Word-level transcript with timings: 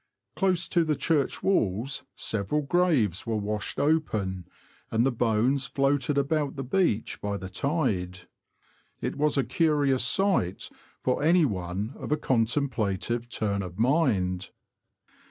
Close 0.35 0.67
to 0.67 0.83
the 0.83 0.95
church 0.95 1.43
walls 1.43 2.05
several 2.15 2.63
graves 2.63 3.27
were 3.27 3.35
washed 3.37 3.79
open, 3.79 4.47
and 4.89 5.05
the 5.05 5.11
bones 5.11 5.67
floated 5.67 6.17
about 6.17 6.55
the 6.55 6.63
beach 6.63 7.21
by 7.21 7.37
the 7.37 7.49
tide. 7.49 8.21
It 8.99 9.15
was 9.15 9.37
a 9.37 9.43
curious 9.43 10.03
sight 10.03 10.71
for 11.03 11.21
anyone 11.21 11.93
of 11.97 12.11
a 12.11 12.17
contemplative 12.17 13.29
turn 13.29 13.61
of 13.61 13.77
mind. 13.77 14.49